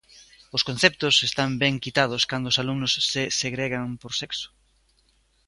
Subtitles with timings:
[0.55, 4.47] Os conceptos están ben quitados cando os alumnos se segregan por sexo.